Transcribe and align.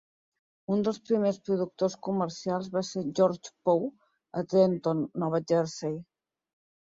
Un 0.75 0.79
dels 0.85 0.95
primers 1.09 1.35
productors 1.49 1.95
comercials 2.07 2.69
va 2.77 2.83
ser 2.87 3.03
George 3.19 3.53
Poe 3.69 3.91
a 4.41 4.45
Trenton, 4.55 5.03
Nova 5.25 5.43
Jersey. 5.53 5.95